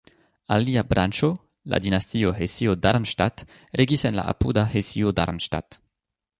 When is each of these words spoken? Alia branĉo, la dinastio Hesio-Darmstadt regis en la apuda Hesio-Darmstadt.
Alia 0.53 0.83
branĉo, 0.93 1.29
la 1.73 1.81
dinastio 1.83 2.33
Hesio-Darmstadt 2.39 3.47
regis 3.83 4.09
en 4.13 4.21
la 4.21 4.27
apuda 4.35 4.67
Hesio-Darmstadt. 4.75 5.83